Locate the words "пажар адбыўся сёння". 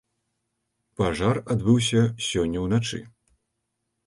1.01-2.65